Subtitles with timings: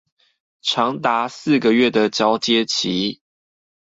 [0.63, 3.21] 長達四個月的交接期